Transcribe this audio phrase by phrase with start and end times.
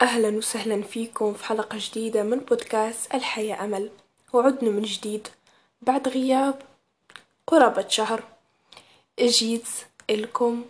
[0.00, 3.90] أهلا وسهلا فيكم في حلقة جديدة من بودكاست الحياة أمل.
[4.32, 5.28] وعدنا من جديد
[5.82, 6.62] بعد غياب
[7.46, 8.22] قرابة شهر.
[9.18, 9.68] أجيت
[10.10, 10.64] لكم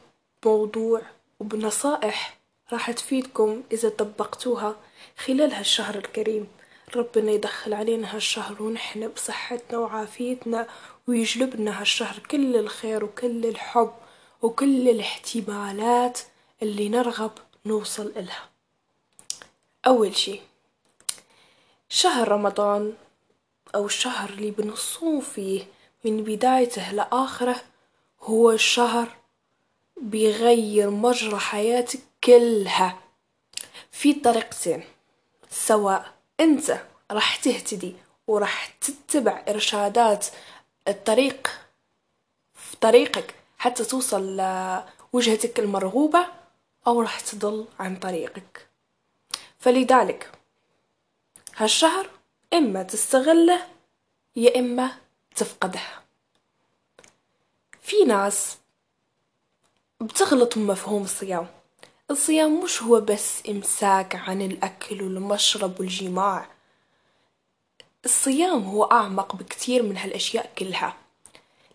[0.45, 1.03] موضوع
[1.41, 2.39] وبنصائح
[2.73, 4.77] راح تفيدكم إذا طبقتوها
[5.17, 6.47] خلال هالشهر الكريم.
[6.97, 10.67] ربنا يدخل علينا هالشهر ونحن بصحتنا وعافيتنا
[11.07, 13.93] ويجلبنا هالشهر كل الخير وكل الحب
[14.43, 16.19] وكل الاحتمالات
[16.63, 17.33] اللي نرغب
[17.67, 18.58] نوصل إلها.
[19.87, 20.41] أول شي
[21.89, 22.95] شهر رمضان
[23.75, 25.67] أو الشهر اللي بنصوم فيه
[26.05, 27.63] من بدايته لآخره
[28.21, 29.17] هو الشهر
[29.97, 32.99] بيغير مجرى حياتك كلها.
[33.91, 34.85] في طريقتين
[35.51, 37.95] سواء أنت راح تهتدي
[38.27, 40.27] وراح تتبع إرشادات
[40.89, 41.51] الطريق
[42.55, 46.27] في طريقك حتى توصل لوجهتك المرغوبة
[46.87, 48.68] أو راح تضل عن طريقك.
[49.59, 50.31] فلذلك
[51.57, 52.11] هالشهر
[52.53, 53.67] إما تستغله
[54.37, 54.91] يا إما
[55.37, 55.81] تفقده
[57.83, 58.59] في ناس
[60.01, 61.47] بتغلط بمفهوم الصيام
[62.11, 66.49] الصيام مش هو بس إمساك عن الأكل والمشرب والجماع
[68.05, 70.97] الصيام هو أعمق بكتير من هالأشياء كلها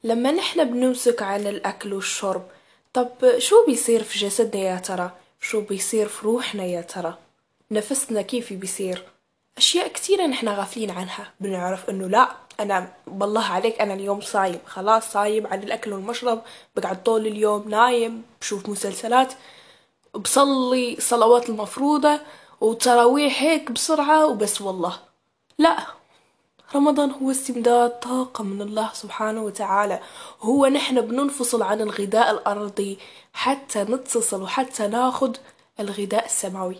[0.03, 2.47] لما نحن بنمسك عن الأكل والشرب
[2.93, 7.17] طب شو بيصير في جسدنا يا ترى؟ شو بيصير في روحنا يا ترى؟
[7.73, 9.03] نفسنا كيف بيصير؟
[9.57, 11.33] أشياء كتيرة نحن غافلين عنها.
[11.39, 12.29] بنعرف إنه لا
[12.59, 14.59] أنا بالله عليك أنا اليوم صايم.
[14.65, 16.41] خلاص صايم عن الأكل والمشرب
[16.75, 19.33] بقعد طول اليوم نايم بشوف مسلسلات
[20.15, 22.19] بصلي صلوات المفروضة
[22.61, 24.61] وتراويح هيك بسرعة وبس.
[24.61, 24.99] والله
[25.57, 25.77] لا.
[26.75, 29.99] رمضان هو استمداد طاقة من الله سبحانه وتعالى.
[30.41, 32.99] هو نحن بننفصل عن الغذاء الأرضي
[33.33, 35.37] حتى نتصل وحتى ناخد
[35.79, 36.77] الغذاء السماوي.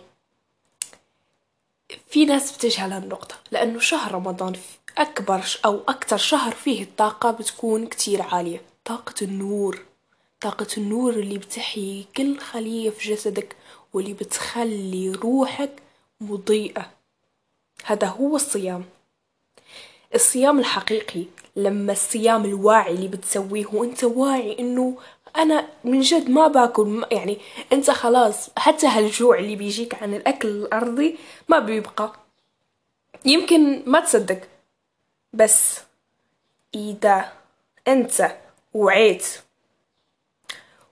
[2.14, 4.54] في ناس بتجهل هالنقطة لأنه شهر رمضان
[4.98, 8.62] أكبر أو أكتر شهر فيه الطاقة بتكون كتير عالية.
[8.86, 9.82] طاقة النور
[10.42, 13.56] طاقة النور اللي بتحيي كل خلية في جسدك
[13.94, 15.72] واللي بتخلي روحك
[16.22, 16.92] مضيئة.
[17.86, 18.86] هذا هو الصيام.
[20.16, 21.24] الصيام الحقيقي
[21.56, 24.98] لما الصيام الواعي اللي بتسويه وأنت واعي إنه
[25.36, 27.38] أنا من جد ما باكل يعني
[27.74, 31.18] أنت خلاص حتى هالجوع اللي بيجيك عن الأكل الأرضي
[31.50, 32.14] ما بيبقى.
[33.26, 34.42] يمكن ما تصدق
[35.34, 35.80] بس
[36.76, 37.32] إذا
[37.88, 38.38] أنت
[38.74, 39.28] وعيت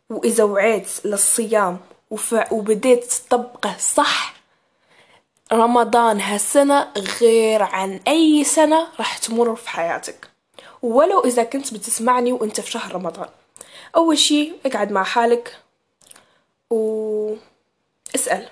[0.09, 1.79] وإذا وعيت للصيام
[2.51, 4.33] وبديت تطبقه صح
[5.53, 6.91] رمضان هالسنة
[7.21, 10.29] غير عن أي سنة راح تمر في حياتك.
[10.81, 13.29] ولو إذا كنت بتسمعني وإنت في شهر رمضان.
[13.95, 15.59] أول شي اقعد مع حالك
[16.69, 17.35] و
[18.15, 18.49] اسأل.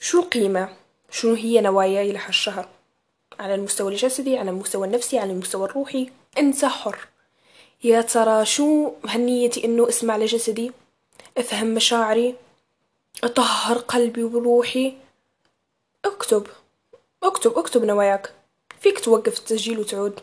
[0.00, 0.76] شو القيمة؟
[1.10, 2.68] شنو هي نواياي لهالشهر
[3.40, 6.10] على المستوى الجسدي على المستوى النفسي على المستوى الروحي.
[6.38, 6.98] انت حر.
[7.84, 10.72] يا ترى شو هنيتي إنه أسمع لجسدي؟
[11.38, 12.34] أفهم مشاعري؟
[13.24, 14.96] أطهر قلبي وروحي؟
[16.04, 16.46] اكتب.
[17.22, 18.32] اكتب اكتب نواياك.
[18.80, 20.20] فيك توقف التسجيل وتعود.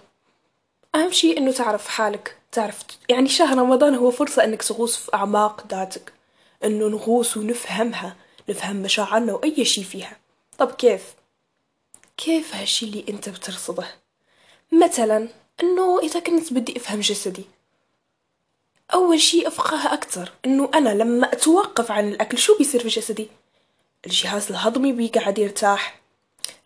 [0.96, 2.80] أهم شي إنه تعرف حالك تعرف
[3.10, 6.14] يعني شهر رمضان هو فرصة إنك تغوص في أعماق ذاتك
[6.64, 8.16] إنه نغوص ونفهمها
[8.50, 10.18] نفهم مشاعرنا وأي شي فيها
[10.58, 11.04] طب كيف؟
[12.18, 13.88] كيف هالشي اللي أنت بترصده؟
[14.72, 15.30] مثلا
[15.64, 17.46] إنه إذا كنت بدي أفهم جسدي
[18.94, 23.28] أول شي أفقه أكتر إنه أنا لما أتوقف عن الأكل شو بيصير في جسدي؟
[24.06, 25.99] الجهاز الهضمي بيقعد يرتاح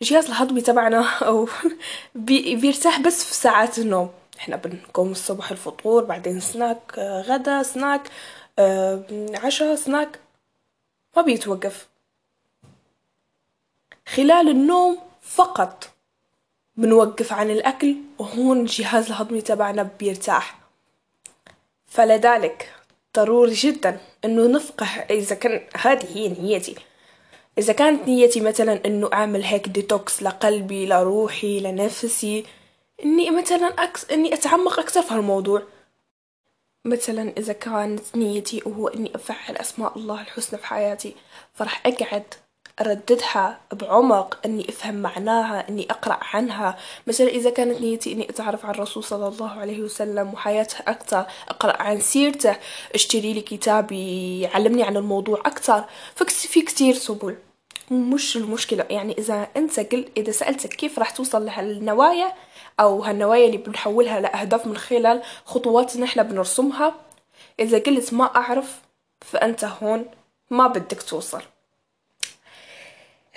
[0.02, 1.48] الجهاز الهضمي تبعنا أو
[2.14, 4.10] بي بيرتاح بس في ساعات النوم.
[4.38, 8.10] إحنا بنقوم الصبح الفطور بعدين سناك غدا سناك
[9.34, 10.20] عشاء سناك.
[11.16, 11.88] ما بيتوقف.
[14.06, 15.90] خلال النوم فقط
[16.76, 20.58] بنوقف عن الأكل وهون الجهاز الهضمي تبعنا بيرتاح.
[21.86, 22.74] فلذلك
[23.16, 26.74] ضروري جدا إنه نفقه إذا كان هذه هي نيتي.
[27.58, 32.44] إذا كانت نيتي مثلا إنه أعمل هيك ديتوكس لقلبي لروحي لنفسي
[33.04, 35.62] إني مثلا أكس إني أتعمق أكثر في هالموضوع.
[36.84, 41.14] مثلا إذا كانت نيتي وهو إني أفعل أسماء الله الحسنى في حياتي
[41.54, 42.24] فرح أقعد
[42.80, 46.78] أرددها بعمق إني أفهم معناها إني أقرأ عنها.
[47.06, 51.82] مثلا إذا كانت نيتي إني أتعرف على الرسول صلى الله عليه وسلم وحياته أكثر أقرأ
[51.82, 52.56] عن سيرته
[52.94, 55.84] أشتري لي كتاب يعلمني عن الموضوع أكثر.
[56.14, 57.36] ففي كتير سبل.
[57.90, 58.86] مش المشكلة.
[58.90, 62.32] يعني إذا أنت قل إذا سألتك كيف راح توصل لهالنوايا
[62.80, 66.94] أو هالنوايا اللي بنحولها لأهداف من خلال خطوات نحن بنرسمها
[67.60, 68.80] إذا قلت ما أعرف
[69.20, 70.06] فأنت هون
[70.50, 71.42] ما بدك توصل.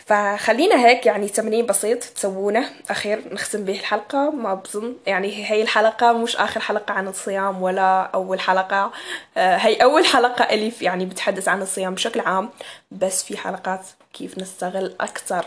[0.07, 2.69] فخلينا هيك يعني تمرين بسيط تسوونه.
[2.89, 4.31] أخير نختم به الحلقة.
[4.31, 8.91] ما بظن يعني هي الحلقة مش آخر حلقة عن الصيام ولا أول حلقة.
[9.37, 12.49] آه، هي أول حلقة إلي يعني بتحدث عن الصيام بشكل عام.
[12.91, 15.45] بس في حلقات كيف نستغل أكثر.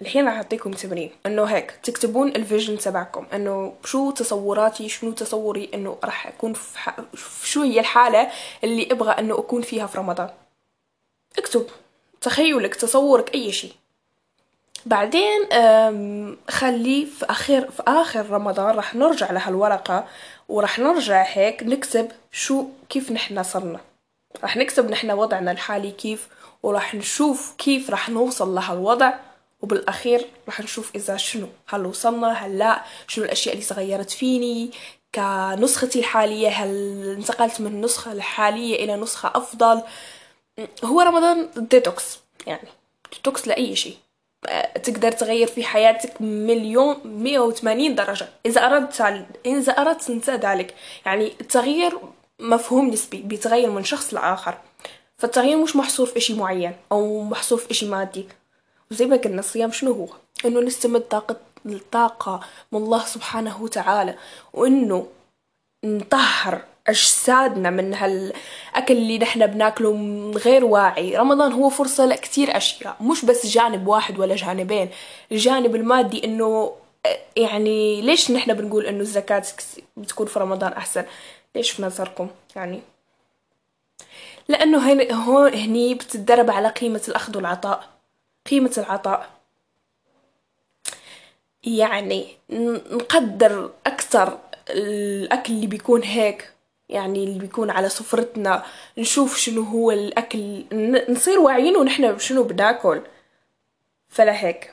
[0.00, 1.10] الحين راح أعطيكم تمرين.
[1.26, 3.26] إنه هيك تكتبون الفيجن تبعكم.
[3.34, 6.90] إنه شو تصوراتي شنو تصوري إنه راح أكون في.
[7.44, 8.30] شو هي الحالة
[8.64, 10.30] اللي أبغى إنه أكون فيها في رمضان.
[11.38, 11.66] اكتب.
[12.26, 13.72] تخيلك تصورك أي شيء.
[14.86, 15.48] بعدين
[16.48, 20.06] خلي في آخر في آخر رمضان راح نرجع لهالورقة
[20.48, 23.80] وراح نرجع هيك نكتب شو كيف نحنا صرنا.
[24.42, 26.28] راح نكتب نحنا وضعنا الحالي كيف
[26.62, 29.12] وراح نشوف كيف راح نوصل لهالوضع
[29.62, 31.48] وبالأخير راح نشوف إذا شنو.
[31.68, 34.70] هل وصلنا؟ هل لا؟ شنو الأشياء اللي تغيرت فيني؟
[35.14, 36.70] كنسختي الحالية هل
[37.18, 39.82] انتقلت من النسخة الحالية إلى نسخة أفضل؟
[40.84, 42.68] هو رمضان ديتوكس يعني
[43.12, 43.96] ديتوكس لأي شيء.
[44.84, 48.28] تقدر تغير في حياتك مليون مية وثمانين درجة.
[48.46, 49.00] إذا أردت
[49.46, 50.74] إذا أردت أنت ذلك.
[51.06, 51.98] يعني التغيير
[52.40, 54.58] مفهوم نسبي بيتغير من شخص لآخر.
[55.18, 58.28] فالتغيير مش محصور في إشي معين أو محصور في إشي مادي.
[58.90, 60.08] وزي ما قلنا الصيام شنو هو؟
[60.44, 61.36] إنه نستمد طاقة
[61.66, 62.40] الطاقة
[62.72, 64.18] من الله سبحانه وتعالى.
[64.52, 65.06] وإنه
[65.84, 71.16] نطهر أجسادنا من هالأكل اللي نحنا بناكله من غير واعي.
[71.16, 74.90] رمضان هو فرصة لكتير أشياء مش بس جانب واحد ولا جانبين.
[75.32, 76.72] الجانب المادي إنه
[77.36, 79.42] يعني ليش نحنا بنقول إنه الزكاة
[79.96, 81.04] بتكون في رمضان أحسن؟
[81.54, 82.80] ليش في نظركم؟ يعني
[84.48, 87.88] لأنه هون هني بتتدرب على قيمة الأخذ والعطاء.
[88.50, 89.30] قيمة العطاء.
[91.64, 94.38] يعني نقدر أكثر
[94.70, 96.52] الأكل اللي بيكون هيك
[96.88, 98.62] يعني اللي بيكون على سفرتنا
[98.98, 100.64] نشوف شنو هو الأكل
[101.08, 103.02] نصير واعيين ونحن شنو بناكل.
[104.08, 104.72] فلا هيك.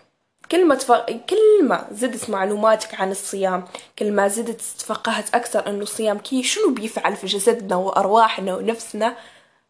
[0.52, 0.92] كل ما تف...
[1.30, 3.66] كل ما زدت معلوماتك عن الصيام
[4.00, 9.18] كل ما زدت تفقهت أكثر إنه الصيام كي شنو بيفعل في جسدنا وأرواحنا ونفسنا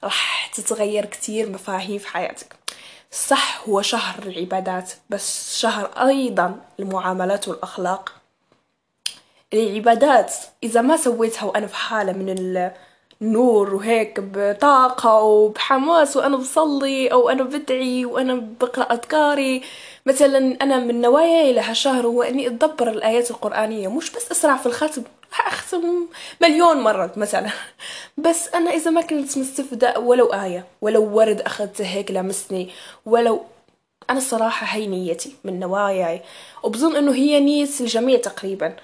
[0.04, 2.56] راح تتغير كتير مفاهيم في حياتك.
[3.12, 8.23] صح هو شهر العبادات بس شهر أيضا المعاملات والأخلاق.
[9.54, 10.34] العبادات.
[10.64, 12.30] إذا ما سويتها وأنا في حالة من
[13.22, 19.62] النور وهيك بطاقة وبحماس وأنا بصلي أو أنا بدعي وأنا بقرأ أذكاري
[20.06, 25.04] مثلا أنا من نواياي لهالشهر هو إني أتدبر الآيات القرآنية مش بس أسرع في الختم
[25.48, 26.08] أختم
[26.42, 27.50] مليون مرة مثلا.
[28.18, 32.70] بس أنا إذا ما كنت مستفدة ولو آية ولو ورد أخذته هيك لمسني
[33.06, 33.42] ولو
[34.10, 36.22] أنا الصراحة هي نيتي من نواياي
[36.64, 38.76] وبظن إنه هي نية الجميع تقريبا.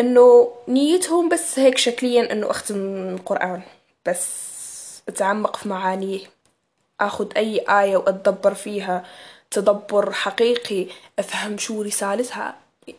[0.00, 2.76] إنه نيتهم بس هيك شكليا إنه أختم
[3.14, 3.62] القرآن.
[4.06, 4.46] بس
[5.08, 6.20] أتعمق في معانيه.
[7.00, 9.04] أخذ أي آية وأتدبر فيها.
[9.50, 10.86] تدبر حقيقي.
[11.18, 12.56] أفهم شو رسالتها.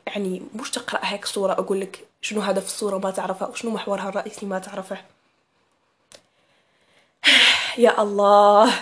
[0.07, 4.45] يعني مش تقرأ هيك صورة أقول لك شنو هدف الصورة ما تعرفها وشنو محورها الرئيسي
[4.45, 4.97] ما تعرفه.
[7.77, 8.73] يا الله.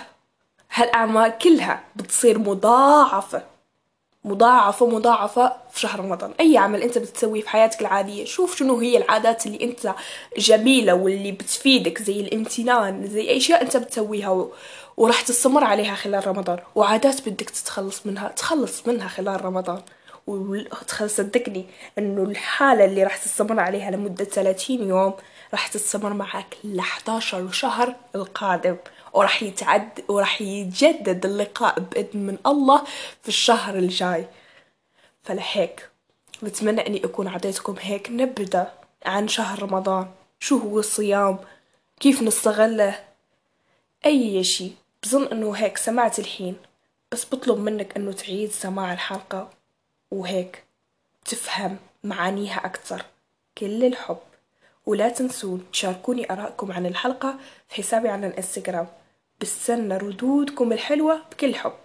[0.71, 3.54] هالأعمال كلها بتصير مضاعفة.
[4.25, 6.33] مضاعفة مضاعفة في شهر رمضان.
[6.39, 9.95] أي عمل أنت بتسويه في حياتك العادية شوف شنو هي العادات اللي أنت
[10.37, 14.51] جميلة واللي بتفيدك زي الامتنان زي أي شيء أنت بتسويها و...
[14.97, 16.59] وراح تستمر عليها خلال رمضان.
[16.75, 19.81] وعادات بدك تتخلص منها تخلص منها خلال رمضان.
[20.27, 21.65] وصدقني
[21.97, 25.13] إنه الحالة اللي راح تستمر عليها لمدة 30 يوم
[25.55, 28.77] راح تستمر معك ل 11 شهر القادم
[29.13, 32.83] وراح يتعد وراح يتجدد اللقاء بإذن من الله
[33.21, 34.27] في الشهر الجاي.
[35.23, 35.89] فلهيك
[36.43, 38.71] بتمنى إني أكون عطيتكم هيك نبذة
[39.05, 40.11] عن شهر رمضان.
[40.39, 41.39] شو هو الصيام؟
[41.99, 43.03] كيف نستغله؟
[44.05, 44.71] أي شي
[45.03, 46.55] بظن إنه هيك سمعت الحين
[47.11, 49.49] بس بطلب منك إنه تعيد سماع الحلقة.
[50.11, 50.63] وهيك
[51.25, 53.05] تفهم معانيها أكثر.
[53.57, 54.34] كل الحب.
[54.85, 57.35] ولا تنسون تشاركوني آرائكم عن الحلقة
[57.69, 58.87] في حسابي على الانستغرام.
[59.41, 61.84] بستنى ردودكم الحلوة بكل حب.